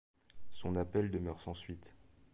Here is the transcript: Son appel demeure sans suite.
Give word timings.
Son 0.49 0.77
appel 0.77 1.11
demeure 1.11 1.39
sans 1.41 1.53
suite. 1.53 1.93